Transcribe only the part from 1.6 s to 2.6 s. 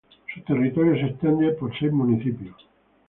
seis municipios.